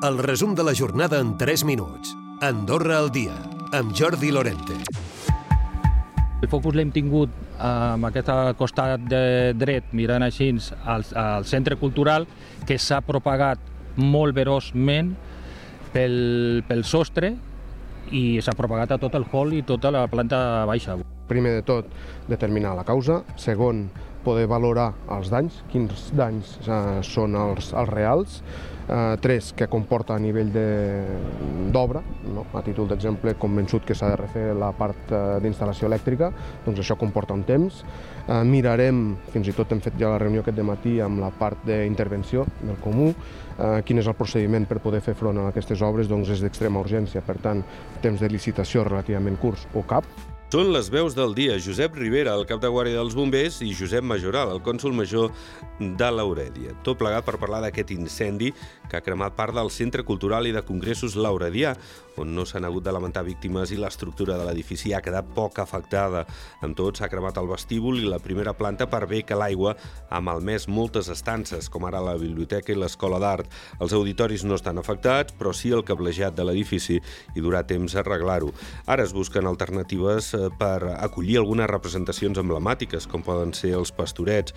[0.00, 2.16] El resum de la jornada en 3 minuts.
[2.40, 3.32] Andorra al dia,
[3.74, 4.76] amb Jordi Lorente.
[6.38, 8.30] El focus l'hem tingut amb aquest
[8.60, 10.52] costat de dret, mirant així
[10.86, 12.28] al, al centre cultural,
[12.62, 13.58] que s'ha propagat
[13.98, 15.16] molt veloçment
[15.90, 17.32] pel, pel sostre
[18.14, 20.94] i s'ha propagat a tot el hall i tota la planta baixa.
[21.26, 21.90] Primer de tot,
[22.30, 23.24] determinar la causa.
[23.34, 23.88] Segon,
[24.28, 28.42] poder valorar els danys, quins danys eh, són els, els reals.
[28.88, 30.48] Eh, tres, què comporta a nivell
[31.72, 32.00] d'obra.
[32.32, 32.46] No?
[32.56, 36.30] A títol d'exemple, convençut que s'ha de refer la part eh, d'instal·lació elèctrica,
[36.64, 37.82] doncs això comporta un temps.
[38.24, 39.02] Eh, mirarem,
[39.34, 42.80] fins i tot hem fet ja la reunió aquest matí amb la part d'intervenció del
[42.84, 46.44] comú, eh, quin és el procediment per poder fer front a aquestes obres, doncs és
[46.44, 47.64] d'extrema urgència, per tant,
[48.04, 50.08] temps de licitació relativament curts o cap.
[50.48, 51.58] Són les veus del dia.
[51.60, 55.28] Josep Rivera, el cap de guàrdia dels bombers, i Josep Majoral, el cònsul major
[55.76, 56.72] de l'Aurèdia.
[56.86, 58.54] Tot plegat per parlar d'aquest incendi
[58.88, 61.74] que ha cremat part del Centre Cultural i de Congressos Lauredià,
[62.18, 66.24] on no s'han hagut de lamentar víctimes i l'estructura de l'edifici ha quedat poc afectada.
[66.64, 69.76] Amb tot, s'ha cremat el vestíbul i la primera planta per bé que l'aigua
[70.08, 73.52] ha malmès moltes estances, com ara la biblioteca i l'escola d'art.
[73.78, 76.98] Els auditoris no estan afectats, però sí el cablejat de l'edifici
[77.36, 78.50] i durà temps arreglar-ho.
[78.88, 84.54] Ara es busquen alternatives per acollir algunes representacions emblemàtiques, com poden ser els pastorets.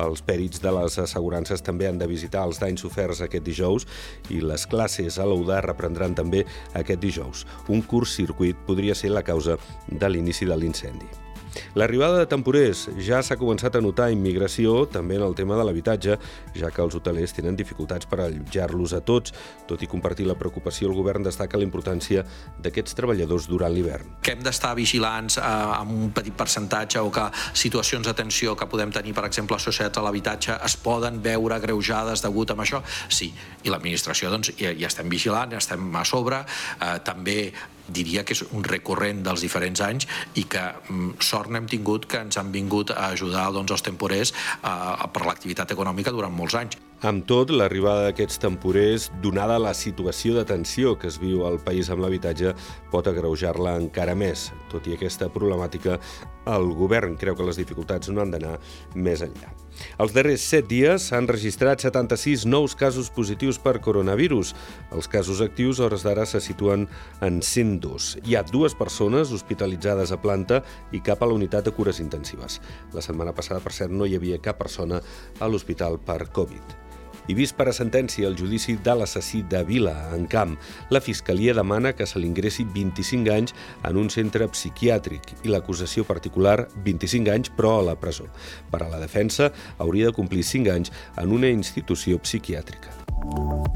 [0.00, 3.88] Els pèrits de les assegurances també han de visitar els danys soferts aquest dijous
[4.30, 7.44] i les classes a l'UDA reprendran també aquest dijous.
[7.68, 11.33] Un curs circuit podria ser la causa de l'inici de l'incendi.
[11.74, 16.16] L'arribada de temporers ja s'ha començat a notar immigració també en el tema de l'habitatge,
[16.56, 19.34] ja que els hotelers tenen dificultats per allotjar-los a tots.
[19.68, 22.24] Tot i compartir la preocupació, el govern destaca la importància
[22.62, 24.16] d'aquests treballadors durant l'hivern.
[24.24, 28.68] Que hem d'estar vigilants eh, amb un petit percentatge o que situacions de tensió que
[28.70, 32.82] podem tenir, per exemple, associats a l'habitatge, es poden veure greujades degut a això?
[33.08, 33.30] Sí,
[33.64, 36.44] i l'administració doncs, ja, ja estem vigilant, ja estem a sobre,
[36.80, 37.52] eh, també
[37.88, 42.22] diria que és un recurrent dels diferents anys i que mm, sort n'hem tingut que
[42.24, 46.80] ens han vingut a ajudar doncs, els temporers eh, per l'activitat econòmica durant molts anys.
[47.04, 51.90] Amb tot, l'arribada d'aquests temporers, donada la situació de tensió que es viu al país
[51.92, 52.54] amb l'habitatge,
[52.92, 54.46] pot agreujar-la encara més.
[54.72, 55.98] Tot i aquesta problemàtica,
[56.46, 58.58] el govern creu que les dificultats no han d'anar
[58.94, 59.52] més enllà.
[59.98, 64.54] Els darrers 7 dies s'han registrat 76 nous casos positius per coronavirus.
[64.94, 66.86] Els casos actius, hores d'ara, se situen
[67.24, 68.14] en 102.
[68.24, 70.62] Hi ha dues persones hospitalitzades a planta
[70.92, 72.60] i cap a la unitat de cures intensives.
[72.94, 75.02] La setmana passada, per cert, no hi havia cap persona
[75.40, 76.80] a l'hospital per Covid.
[77.26, 80.58] I vist per a sentència el judici de l'assassí de Vila, en Camp,
[80.92, 83.54] la Fiscalia demana que se l'ingressi 25 anys
[83.88, 88.28] en un centre psiquiàtric i l'acusació particular 25 anys però a la presó.
[88.70, 92.92] Per a la defensa hauria de complir 5 anys en una institució psiquiàtrica.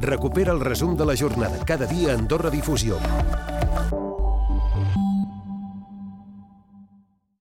[0.04, 3.00] Recupera el resum de la jornada cada dia a Andorra Difusió.